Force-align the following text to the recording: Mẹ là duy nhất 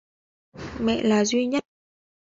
Mẹ 0.79 1.03
là 1.03 1.25
duy 1.25 1.45
nhất 1.45 1.63